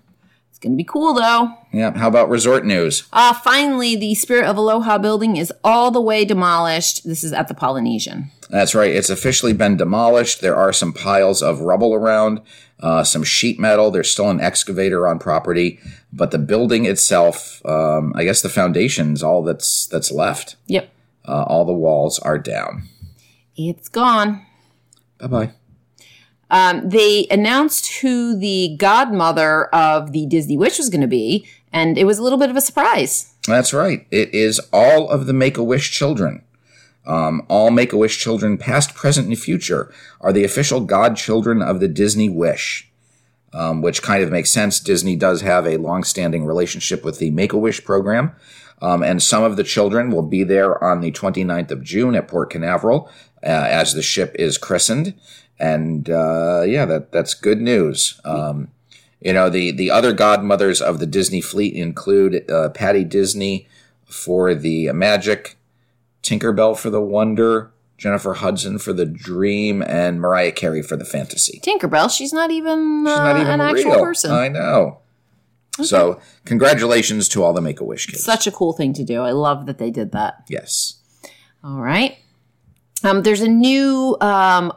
To 0.71 0.77
be 0.77 0.83
cool, 0.83 1.13
though. 1.13 1.53
Yeah. 1.71 1.97
How 1.97 2.07
about 2.07 2.29
resort 2.29 2.65
news? 2.65 3.03
Uh, 3.11 3.33
finally, 3.33 3.95
the 3.95 4.15
Spirit 4.15 4.45
of 4.45 4.57
Aloha 4.57 4.97
building 4.97 5.35
is 5.35 5.51
all 5.63 5.91
the 5.91 6.01
way 6.01 6.23
demolished. 6.23 7.03
This 7.03 7.23
is 7.23 7.33
at 7.33 7.47
the 7.49 7.53
Polynesian. 7.53 8.31
That's 8.49 8.73
right. 8.73 8.91
It's 8.91 9.09
officially 9.09 9.53
been 9.53 9.75
demolished. 9.75 10.41
There 10.41 10.55
are 10.55 10.71
some 10.71 10.93
piles 10.93 11.43
of 11.43 11.59
rubble 11.59 11.93
around, 11.93 12.41
uh, 12.79 13.03
some 13.03 13.23
sheet 13.23 13.59
metal. 13.59 13.91
There's 13.91 14.09
still 14.09 14.29
an 14.29 14.39
excavator 14.39 15.07
on 15.07 15.19
property, 15.19 15.79
but 16.13 16.31
the 16.31 16.39
building 16.39 16.85
itself, 16.85 17.63
um, 17.65 18.13
I 18.15 18.23
guess 18.23 18.41
the 18.41 18.49
foundation's 18.49 19.21
all 19.21 19.43
that's 19.43 19.85
that's 19.87 20.11
left. 20.11 20.55
Yep. 20.67 20.89
Uh, 21.27 21.43
all 21.43 21.65
the 21.65 21.73
walls 21.73 22.19
are 22.19 22.37
down. 22.37 22.83
It's 23.55 23.89
gone. 23.89 24.45
Bye 25.19 25.27
bye. 25.27 25.51
Um, 26.53 26.87
they 26.87 27.25
announced 27.31 27.91
who 27.95 28.37
the 28.37 28.75
godmother 28.77 29.65
of 29.73 30.11
the 30.11 30.27
Disney 30.27 30.55
Wish 30.55 30.77
was 30.77 30.89
going 30.89 31.01
to 31.01 31.07
be, 31.07 31.47
and 31.73 31.97
it 31.97 32.03
was 32.03 32.19
a 32.19 32.23
little 32.23 32.37
bit 32.37 32.51
of 32.51 32.55
a 32.55 32.61
surprise. 32.61 33.33
That's 33.47 33.73
right. 33.73 34.05
It 34.11 34.31
is 34.35 34.61
all 34.71 35.09
of 35.09 35.25
the 35.25 35.33
Make 35.33 35.57
a 35.57 35.63
Wish 35.63 35.89
children. 35.89 36.43
Um, 37.07 37.43
all 37.49 37.71
Make 37.71 37.91
a 37.91 37.97
Wish 37.97 38.19
children, 38.19 38.59
past, 38.59 38.93
present, 38.93 39.27
and 39.27 39.37
future, 39.37 39.91
are 40.21 40.31
the 40.31 40.43
official 40.43 40.81
godchildren 40.81 41.63
of 41.63 41.79
the 41.79 41.87
Disney 41.87 42.29
Wish. 42.29 42.87
Um, 43.51 43.81
which 43.83 44.01
kind 44.01 44.23
of 44.23 44.31
makes 44.31 44.49
sense. 44.49 44.79
Disney 44.79 45.15
does 45.15 45.41
have 45.41 45.67
a 45.67 45.77
long-standing 45.77 46.43
relationship 46.43 47.03
with 47.03 47.19
the 47.19 47.29
Make 47.29 47.53
a 47.53 47.57
Wish 47.57 47.83
program, 47.83 48.31
um, 48.81 49.03
and 49.03 49.21
some 49.21 49.43
of 49.43 49.57
the 49.57 49.63
children 49.63 50.11
will 50.11 50.23
be 50.23 50.43
there 50.43 50.83
on 50.83 51.01
the 51.01 51.11
29th 51.11 51.69
of 51.69 51.83
June 51.83 52.15
at 52.15 52.27
Port 52.27 52.49
Canaveral 52.49 53.09
as 53.47 53.93
the 53.93 54.01
ship 54.01 54.35
is 54.39 54.57
christened. 54.57 55.13
And 55.59 56.09
uh, 56.09 56.63
yeah, 56.65 56.85
that 56.85 57.11
that's 57.11 57.33
good 57.33 57.61
news. 57.61 58.19
Um, 58.25 58.69
you 59.21 59.33
know, 59.33 59.49
the 59.49 59.71
the 59.71 59.91
other 59.91 60.13
godmothers 60.13 60.81
of 60.81 60.99
the 60.99 61.05
Disney 61.05 61.41
fleet 61.41 61.73
include 61.75 62.49
uh, 62.49 62.69
Patty 62.69 63.03
Disney 63.03 63.67
for 64.05 64.53
the 64.53 64.91
Magic, 64.91 65.57
Tinkerbell 66.21 66.77
for 66.77 66.89
the 66.89 67.01
Wonder, 67.01 67.71
Jennifer 67.97 68.33
Hudson 68.33 68.79
for 68.79 68.93
the 68.93 69.05
Dream, 69.05 69.81
and 69.81 70.19
Mariah 70.19 70.51
Carey 70.51 70.81
for 70.81 70.97
the 70.97 71.05
Fantasy. 71.05 71.61
Tinkerbell, 71.63 72.15
she's 72.15 72.33
not 72.33 72.51
even, 72.51 73.05
She's 73.05 73.13
uh, 73.17 73.23
not 73.23 73.39
even 73.39 73.53
an 73.53 73.61
actual 73.61 73.95
person. 74.03 74.31
I 74.31 74.49
know. 74.49 74.99
So, 75.81 76.19
congratulations 76.45 77.27
to 77.29 77.43
all 77.43 77.53
the 77.53 77.61
Make 77.61 77.79
a 77.79 77.83
Wish 77.83 78.05
kids. 78.05 78.23
Such 78.23 78.45
a 78.45 78.51
cool 78.51 78.73
thing 78.73 78.93
to 78.93 79.03
do. 79.03 79.21
I 79.21 79.31
love 79.31 79.65
that 79.65 79.79
they 79.79 79.89
did 79.89 80.11
that. 80.11 80.43
yes. 80.47 80.99
All 81.63 81.81
right. 81.81 82.17
Um, 83.03 83.23
there's 83.23 83.41
a 83.41 83.47
new 83.47 84.17
um, 84.21 84.71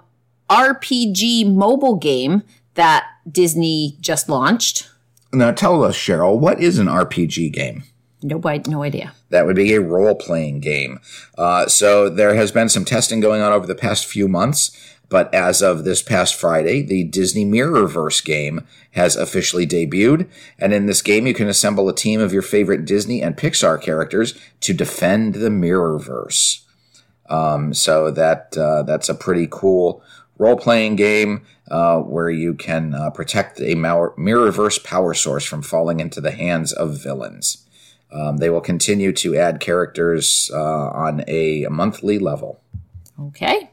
RPG 0.51 1.53
mobile 1.55 1.97
game 1.97 2.43
that 2.75 3.07
Disney 3.31 3.97
just 4.01 4.29
launched. 4.29 4.89
Now, 5.33 5.51
tell 5.53 5.85
us, 5.85 5.97
Cheryl, 5.97 6.39
what 6.39 6.61
is 6.61 6.79
an 6.79 6.87
RPG 6.87 7.53
game? 7.53 7.85
No, 8.23 8.41
no 8.67 8.83
idea. 8.83 9.13
That 9.31 9.47
would 9.47 9.57
be 9.57 9.75
a 9.75 9.81
role 9.81 10.15
playing 10.15 10.61
game. 10.61 11.01
Uh, 11.37 11.67
so 11.67 12.09
there 12.09 12.35
has 12.35 12.51
been 12.51 12.69
some 12.69 12.85
testing 12.85 13.21
going 13.21 13.43
on 13.43 13.53
over 13.53 13.67
the 13.67 13.75
past 13.75 14.07
few 14.07 14.27
months, 14.27 14.71
but 15.09 15.33
as 15.35 15.63
of 15.63 15.85
this 15.85 16.03
past 16.03 16.35
Friday, 16.35 16.83
the 16.83 17.05
Disney 17.05 17.45
Mirrorverse 17.45 18.25
game 18.25 18.67
has 18.93 19.15
officially 19.15 19.67
debuted. 19.67 20.29
And 20.59 20.73
in 20.73 20.87
this 20.87 21.03
game, 21.03 21.27
you 21.27 21.35
can 21.35 21.49
assemble 21.49 21.89
a 21.89 21.95
team 21.95 22.21
of 22.21 22.33
your 22.33 22.43
favorite 22.43 22.85
Disney 22.85 23.23
and 23.23 23.37
Pixar 23.37 23.81
characters 23.81 24.37
to 24.61 24.73
defend 24.73 25.35
the 25.35 25.51
Mirrorverse. 25.51 26.66
Um, 27.29 27.75
so 27.75 28.11
that 28.11 28.57
uh, 28.57 28.83
that's 28.83 29.09
a 29.09 29.15
pretty 29.15 29.49
cool 29.51 30.03
role 30.39 30.57
playing 30.57 30.97
game 30.97 31.47
uh, 31.71 31.99
where 31.99 32.31
you 32.31 32.55
can 32.55 32.95
uh, 32.95 33.11
protect 33.11 33.59
a 33.61 33.75
Mirrorverse 33.75 34.85
power 34.85 35.15
source 35.15 35.45
from 35.45 35.63
falling 35.63 36.01
into 36.01 36.21
the 36.21 36.31
hands 36.31 36.73
of 36.73 37.03
villains. 37.03 37.67
Um, 38.13 38.37
they 38.37 38.51
will 38.51 38.61
continue 38.61 39.13
to 39.15 39.37
add 39.37 39.61
characters 39.61 40.51
uh, 40.55 40.89
on 40.91 41.25
a 41.27 41.67
monthly 41.69 42.19
level. 42.19 42.61
Okay. 43.21 43.71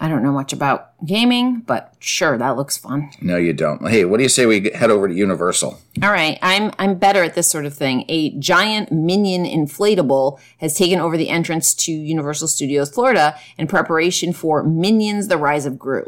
I 0.00 0.08
don't 0.08 0.22
know 0.22 0.32
much 0.32 0.52
about 0.52 0.92
gaming, 1.04 1.60
but 1.60 1.92
sure, 1.98 2.38
that 2.38 2.56
looks 2.56 2.76
fun. 2.76 3.10
No, 3.20 3.36
you 3.36 3.52
don't. 3.52 3.88
Hey, 3.88 4.04
what 4.04 4.18
do 4.18 4.22
you 4.22 4.28
say 4.28 4.46
we 4.46 4.70
head 4.70 4.90
over 4.90 5.08
to 5.08 5.14
Universal? 5.14 5.80
All 6.02 6.12
right, 6.12 6.38
I'm 6.40 6.72
I'm 6.78 6.96
better 6.96 7.24
at 7.24 7.34
this 7.34 7.50
sort 7.50 7.66
of 7.66 7.74
thing. 7.74 8.04
A 8.08 8.30
giant 8.38 8.92
minion 8.92 9.44
inflatable 9.44 10.38
has 10.58 10.76
taken 10.76 11.00
over 11.00 11.16
the 11.16 11.28
entrance 11.28 11.74
to 11.74 11.92
Universal 11.92 12.48
Studios 12.48 12.90
Florida 12.90 13.36
in 13.58 13.66
preparation 13.66 14.32
for 14.32 14.62
Minions: 14.62 15.26
The 15.26 15.36
Rise 15.36 15.66
of 15.66 15.78
Gru. 15.78 16.04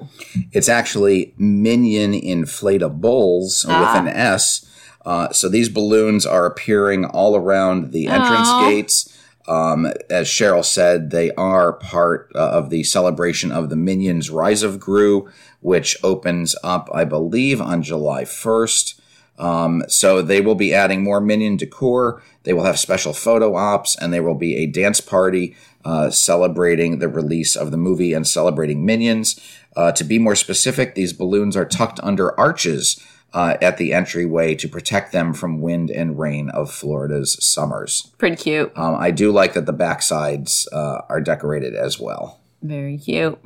It's 0.52 0.68
actually 0.68 1.34
Minion 1.36 2.12
Inflatables 2.12 3.66
with 3.66 3.96
an 3.96 4.06
S. 4.06 4.66
Uh, 5.04 5.32
so 5.32 5.48
these 5.48 5.68
balloons 5.68 6.26
are 6.26 6.46
appearing 6.46 7.04
all 7.06 7.34
around 7.34 7.92
the 7.92 8.06
entrance 8.06 8.48
Aw. 8.48 8.68
gates. 8.68 9.16
Um, 9.46 9.86
as 10.08 10.28
Cheryl 10.28 10.64
said, 10.64 11.10
they 11.10 11.30
are 11.32 11.72
part 11.72 12.30
uh, 12.34 12.50
of 12.50 12.70
the 12.70 12.84
celebration 12.84 13.50
of 13.50 13.68
the 13.68 13.76
Minions 13.76 14.30
Rise 14.30 14.62
of 14.62 14.78
Gru, 14.78 15.28
which 15.60 15.96
opens 16.02 16.54
up, 16.62 16.88
I 16.92 17.04
believe, 17.04 17.60
on 17.60 17.82
July 17.82 18.24
1st. 18.24 19.00
Um, 19.38 19.82
so 19.88 20.20
they 20.20 20.42
will 20.42 20.54
be 20.54 20.74
adding 20.74 21.02
more 21.02 21.20
Minion 21.20 21.56
decor. 21.56 22.22
They 22.42 22.52
will 22.52 22.64
have 22.64 22.78
special 22.78 23.14
photo 23.14 23.56
ops, 23.56 23.96
and 23.96 24.12
there 24.12 24.22
will 24.22 24.34
be 24.34 24.56
a 24.56 24.66
dance 24.66 25.00
party 25.00 25.56
uh, 25.84 26.10
celebrating 26.10 26.98
the 26.98 27.08
release 27.08 27.56
of 27.56 27.70
the 27.70 27.78
movie 27.78 28.12
and 28.12 28.28
celebrating 28.28 28.84
Minions. 28.84 29.40
Uh, 29.74 29.92
to 29.92 30.04
be 30.04 30.18
more 30.18 30.36
specific, 30.36 30.94
these 30.94 31.14
balloons 31.14 31.56
are 31.56 31.64
tucked 31.64 32.00
under 32.02 32.38
arches 32.38 33.02
uh, 33.32 33.56
at 33.62 33.76
the 33.76 33.92
entryway 33.92 34.54
to 34.56 34.68
protect 34.68 35.12
them 35.12 35.32
from 35.32 35.60
wind 35.60 35.90
and 35.90 36.18
rain 36.18 36.50
of 36.50 36.72
Florida's 36.72 37.36
summers. 37.44 38.12
Pretty 38.18 38.36
cute. 38.36 38.72
Um, 38.76 38.96
I 38.96 39.10
do 39.10 39.30
like 39.30 39.52
that 39.54 39.66
the 39.66 39.74
backsides 39.74 40.66
uh, 40.72 41.02
are 41.08 41.20
decorated 41.20 41.74
as 41.74 41.98
well. 41.98 42.40
Very 42.62 42.98
cute. 42.98 43.38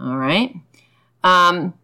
All 0.00 0.16
right. 0.16 0.54
Um, 1.22 1.74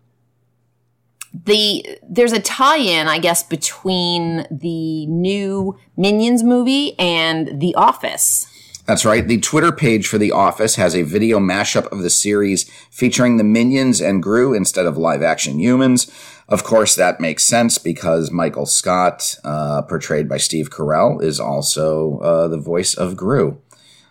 the 1.44 1.98
there's 2.08 2.32
a 2.32 2.40
tie-in, 2.40 3.06
I 3.06 3.18
guess, 3.18 3.42
between 3.42 4.46
the 4.50 5.06
new 5.06 5.78
Minions 5.96 6.42
movie 6.42 6.98
and 6.98 7.60
The 7.60 7.74
Office. 7.74 8.46
That's 8.88 9.04
right. 9.04 9.28
The 9.28 9.38
Twitter 9.38 9.70
page 9.70 10.08
for 10.08 10.16
The 10.16 10.32
Office 10.32 10.76
has 10.76 10.96
a 10.96 11.02
video 11.02 11.38
mashup 11.38 11.92
of 11.92 11.98
the 11.98 12.08
series 12.08 12.64
featuring 12.90 13.36
the 13.36 13.44
minions 13.44 14.00
and 14.00 14.22
Gru 14.22 14.54
instead 14.54 14.86
of 14.86 14.96
live 14.96 15.22
action 15.22 15.58
humans. 15.58 16.10
Of 16.48 16.64
course, 16.64 16.94
that 16.94 17.20
makes 17.20 17.44
sense 17.44 17.76
because 17.76 18.30
Michael 18.30 18.64
Scott, 18.64 19.36
uh, 19.44 19.82
portrayed 19.82 20.26
by 20.26 20.38
Steve 20.38 20.70
Carell, 20.70 21.22
is 21.22 21.38
also 21.38 22.18
uh, 22.20 22.48
the 22.48 22.56
voice 22.56 22.94
of 22.94 23.14
Gru. 23.14 23.60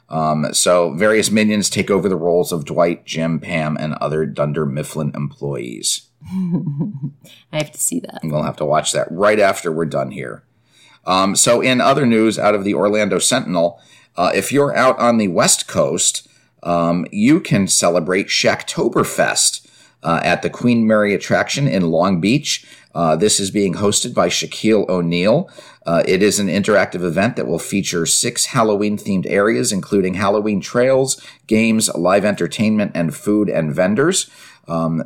Um, 0.09 0.53
so 0.53 0.93
various 0.93 1.31
minions 1.31 1.71
take 1.71 1.89
over 1.89 2.07
the 2.07 2.15
roles 2.15 2.51
of 2.51 2.63
Dwight, 2.63 3.03
Jim, 3.03 3.39
Pam, 3.39 3.77
and 3.77 3.95
other 3.95 4.27
Dunder 4.27 4.67
Mifflin 4.67 5.11
employees. 5.15 6.07
I 6.31 7.57
have 7.57 7.71
to 7.71 7.79
see 7.79 7.99
that. 8.01 8.19
We'll 8.23 8.43
have 8.43 8.57
to 8.57 8.65
watch 8.65 8.91
that 8.91 9.07
right 9.09 9.39
after 9.39 9.71
we're 9.71 9.85
done 9.85 10.11
here. 10.11 10.43
Um, 11.03 11.35
so, 11.35 11.61
in 11.61 11.81
other 11.81 12.05
news 12.05 12.37
out 12.37 12.53
of 12.53 12.65
the 12.65 12.73
Orlando 12.75 13.17
Sentinel, 13.17 13.81
uh, 14.17 14.31
if 14.33 14.51
you're 14.51 14.75
out 14.75 14.97
on 14.99 15.17
the 15.17 15.27
West 15.27 15.67
Coast, 15.67 16.27
um, 16.63 17.05
you 17.11 17.39
can 17.39 17.67
celebrate 17.67 18.27
Shaqtoberfest 18.27 19.67
uh, 20.03 20.19
at 20.23 20.41
the 20.41 20.49
Queen 20.49 20.87
Mary 20.87 21.13
attraction 21.13 21.67
in 21.67 21.91
Long 21.91 22.19
Beach. 22.19 22.65
Uh, 22.95 23.15
this 23.15 23.39
is 23.39 23.51
being 23.51 23.75
hosted 23.75 24.13
by 24.13 24.27
Shaquille 24.27 24.89
O'Neal. 24.89 25.49
Uh, 25.85 26.03
it 26.07 26.23
is 26.23 26.39
an 26.39 26.47
interactive 26.47 27.03
event 27.03 27.35
that 27.35 27.47
will 27.47 27.59
feature 27.59 28.05
six 28.05 28.47
Halloween 28.47 28.97
themed 28.97 29.27
areas, 29.27 29.71
including 29.71 30.15
Halloween 30.15 30.59
trails, 30.59 31.21
games, 31.45 31.93
live 31.95 32.25
entertainment, 32.25 32.91
and 32.95 33.15
food 33.15 33.49
and 33.49 33.73
vendors. 33.73 34.29
Um, 34.67 35.03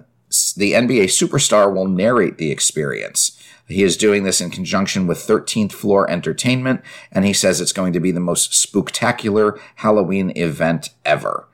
the 0.55 0.71
NBA 0.71 1.05
superstar 1.05 1.73
will 1.73 1.87
narrate 1.87 2.37
the 2.37 2.51
experience. 2.51 3.30
He 3.71 3.83
is 3.83 3.97
doing 3.97 4.23
this 4.23 4.41
in 4.41 4.49
conjunction 4.49 5.07
with 5.07 5.17
13th 5.19 5.71
Floor 5.71 6.09
Entertainment, 6.09 6.81
and 7.11 7.25
he 7.25 7.33
says 7.33 7.59
it's 7.59 7.73
going 7.73 7.93
to 7.93 7.99
be 7.99 8.11
the 8.11 8.19
most 8.19 8.53
spectacular 8.53 9.59
Halloween 9.75 10.31
event 10.35 10.89
ever. 11.05 11.47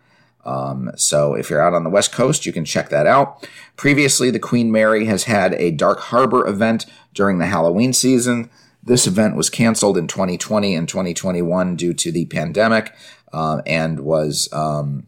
Um, 0.46 0.92
so 0.96 1.34
if 1.34 1.50
you're 1.50 1.62
out 1.62 1.74
on 1.74 1.84
the 1.84 1.90
West 1.90 2.14
Coast, 2.14 2.46
you 2.46 2.54
can 2.54 2.64
check 2.64 2.90
that 2.90 3.06
out. 3.06 3.48
Previously, 3.76 4.32
the 4.32 4.40
Queen 4.40 4.72
Mary 4.72 5.06
has 5.06 5.26
had 5.26 5.54
a 5.56 5.72
Dark 5.72 6.00
Harbor 6.00 6.48
event 6.48 6.86
during 7.14 7.38
the 7.38 7.48
Halloween 7.48 7.92
season. 7.92 8.50
This 8.82 9.06
event 9.06 9.36
was 9.36 9.50
canceled 9.50 9.98
in 9.98 10.08
2020 10.08 10.74
and 10.74 10.88
2021 10.88 11.76
due 11.76 11.94
to 11.94 12.12
the 12.12 12.26
pandemic, 12.28 12.94
uh, 13.34 13.62
and 13.66 14.00
was 14.00 14.48
um, 14.54 15.06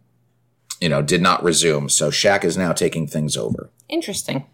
you 0.82 0.90
know, 0.90 1.02
did 1.02 1.22
not 1.22 1.44
resume. 1.44 1.88
So 1.90 2.10
Shaq 2.10 2.44
is 2.44 2.58
now 2.58 2.74
taking 2.74 3.08
things 3.08 3.36
over. 3.38 3.70
Interesting. 3.88 4.46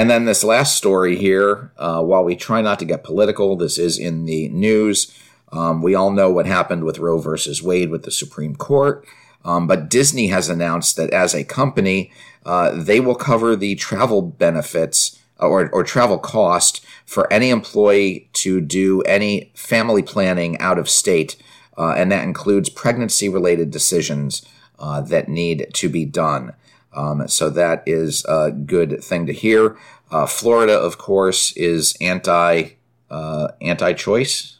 And 0.00 0.08
then 0.08 0.24
this 0.24 0.42
last 0.42 0.78
story 0.78 1.14
here, 1.14 1.72
uh, 1.76 2.02
while 2.02 2.24
we 2.24 2.34
try 2.34 2.62
not 2.62 2.78
to 2.78 2.86
get 2.86 3.04
political, 3.04 3.54
this 3.54 3.76
is 3.76 3.98
in 3.98 4.24
the 4.24 4.48
news. 4.48 5.14
Um, 5.52 5.82
we 5.82 5.94
all 5.94 6.10
know 6.10 6.30
what 6.30 6.46
happened 6.46 6.84
with 6.84 6.98
Roe 6.98 7.18
versus 7.18 7.62
Wade 7.62 7.90
with 7.90 8.04
the 8.04 8.10
Supreme 8.10 8.56
Court. 8.56 9.04
Um, 9.44 9.66
but 9.66 9.90
Disney 9.90 10.28
has 10.28 10.48
announced 10.48 10.96
that 10.96 11.10
as 11.10 11.34
a 11.34 11.44
company, 11.44 12.10
uh, 12.46 12.70
they 12.82 12.98
will 12.98 13.14
cover 13.14 13.54
the 13.54 13.74
travel 13.74 14.22
benefits 14.22 15.20
or, 15.38 15.68
or 15.68 15.84
travel 15.84 16.16
cost 16.16 16.82
for 17.04 17.30
any 17.30 17.50
employee 17.50 18.30
to 18.32 18.62
do 18.62 19.02
any 19.02 19.52
family 19.54 20.02
planning 20.02 20.58
out 20.60 20.78
of 20.78 20.88
state. 20.88 21.36
Uh, 21.76 21.92
and 21.94 22.10
that 22.10 22.24
includes 22.24 22.70
pregnancy 22.70 23.28
related 23.28 23.70
decisions 23.70 24.40
uh, 24.78 25.02
that 25.02 25.28
need 25.28 25.68
to 25.74 25.90
be 25.90 26.06
done. 26.06 26.54
Um, 26.92 27.28
so 27.28 27.50
that 27.50 27.82
is 27.86 28.24
a 28.26 28.50
good 28.50 29.02
thing 29.02 29.26
to 29.26 29.32
hear. 29.32 29.76
Uh, 30.10 30.26
Florida, 30.26 30.72
of 30.72 30.98
course, 30.98 31.52
is 31.52 31.96
anti 32.00 32.70
uh, 33.10 33.48
anti 33.60 33.92
choice. 33.92 34.58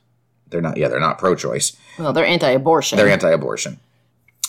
They're 0.49 0.61
not. 0.61 0.77
Yeah, 0.77 0.89
they're 0.89 1.01
not 1.01 1.19
pro 1.19 1.35
choice. 1.35 1.77
Well, 1.99 2.13
they're 2.13 2.25
anti-abortion. 2.25 2.97
They're 2.97 3.09
anti 3.09 3.31
abortion. 3.31 3.79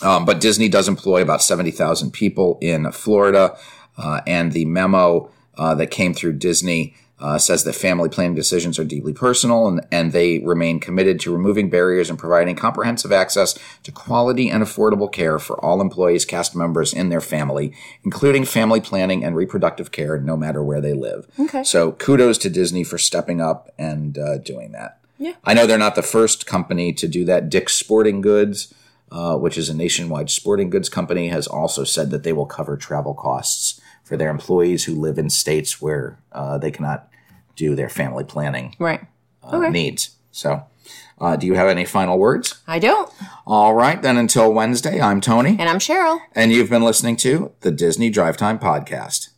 Um, 0.01 0.25
but 0.25 0.39
Disney 0.39 0.67
does 0.67 0.87
employ 0.87 1.21
about 1.21 1.43
70,000 1.43 2.11
people 2.11 2.57
in 2.61 2.91
Florida. 2.91 3.55
Uh, 3.97 4.21
and 4.25 4.51
the 4.51 4.65
memo 4.65 5.29
uh, 5.57 5.75
that 5.75 5.91
came 5.91 6.13
through 6.13 6.33
Disney 6.33 6.95
uh, 7.21 7.37
says 7.37 7.63
that 7.63 7.73
family 7.73 8.09
planning 8.09 8.35
decisions 8.35 8.79
are 8.79 8.83
deeply 8.83 9.13
personal 9.13 9.67
and, 9.67 9.85
and 9.91 10.11
they 10.11 10.39
remain 10.39 10.79
committed 10.79 11.19
to 11.19 11.31
removing 11.31 11.69
barriers 11.69 12.09
and 12.09 12.17
providing 12.17 12.55
comprehensive 12.55 13.11
access 13.11 13.57
to 13.83 13.91
quality 13.91 14.49
and 14.49 14.63
affordable 14.63 15.11
care 15.11 15.37
for 15.37 15.63
all 15.63 15.81
employees, 15.81 16.25
cast 16.25 16.55
members, 16.55 16.93
and 16.93 17.11
their 17.11 17.21
family, 17.21 17.73
including 18.03 18.43
family 18.43 18.81
planning 18.81 19.23
and 19.23 19.35
reproductive 19.35 19.91
care 19.91 20.19
no 20.19 20.35
matter 20.35 20.63
where 20.63 20.81
they 20.81 20.93
live. 20.93 21.27
Okay. 21.39 21.63
So 21.63 21.91
kudos 21.91 22.39
to 22.39 22.49
Disney 22.49 22.83
for 22.83 22.97
stepping 22.97 23.39
up 23.39 23.69
and 23.77 24.17
uh, 24.17 24.39
doing 24.39 24.71
that. 24.71 24.97
Yeah. 25.19 25.33
I 25.43 25.53
know 25.53 25.67
they're 25.67 25.77
not 25.77 25.93
the 25.93 26.01
first 26.01 26.47
company 26.47 26.91
to 26.93 27.07
do 27.07 27.23
that. 27.25 27.49
Dick's 27.49 27.75
Sporting 27.75 28.21
Goods, 28.21 28.73
uh, 29.11 29.37
which 29.37 29.55
is 29.55 29.69
a 29.69 29.75
nationwide 29.75 30.31
sporting 30.31 30.71
goods 30.71 30.89
company, 30.89 31.27
has 31.27 31.45
also 31.45 31.83
said 31.83 32.09
that 32.09 32.23
they 32.23 32.33
will 32.33 32.47
cover 32.47 32.75
travel 32.75 33.13
costs 33.13 33.79
for 34.03 34.17
their 34.17 34.31
employees 34.31 34.85
who 34.85 34.95
live 34.95 35.19
in 35.19 35.29
states 35.29 35.79
where 35.79 36.17
uh, 36.31 36.57
they 36.57 36.71
cannot 36.71 37.07
do 37.55 37.75
their 37.75 37.89
family 37.89 38.23
planning 38.23 38.75
right. 38.79 39.01
uh, 39.43 39.57
Okay. 39.57 39.69
needs. 39.69 40.15
So, 40.31 40.63
uh, 41.19 41.35
do 41.35 41.45
you 41.45 41.53
have 41.55 41.67
any 41.67 41.83
final 41.85 42.17
words? 42.17 42.61
I 42.67 42.79
don't. 42.79 43.11
All 43.45 43.73
right, 43.73 44.01
then 44.01 44.17
until 44.17 44.53
Wednesday, 44.53 45.01
I'm 45.01 45.19
Tony, 45.21 45.57
And 45.59 45.69
I'm 45.69 45.79
Cheryl. 45.79 46.19
and 46.33 46.51
you've 46.51 46.69
been 46.69 46.83
listening 46.83 47.17
to 47.17 47.51
the 47.61 47.71
Disney 47.71 48.09
Drive 48.09 48.37
Time 48.37 48.57
Podcast. 48.59 49.29